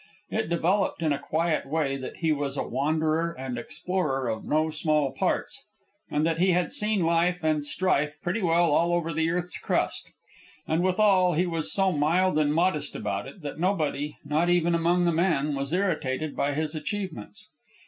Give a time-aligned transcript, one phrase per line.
[0.31, 4.71] It developed in a quiet way that he was a wanderer and explorer of no
[4.71, 5.63] small parts,
[6.09, 10.09] and that he had seen life and strife pretty well all over the earth's crust.
[10.67, 15.05] And withal, he was so mild and modest about it, that nobody, not even among
[15.05, 17.47] the men, was irritated by his achievements.